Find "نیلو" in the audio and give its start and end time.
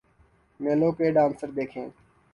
0.59-0.89